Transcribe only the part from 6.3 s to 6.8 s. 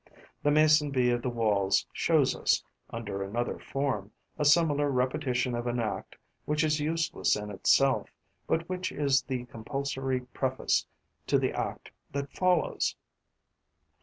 which is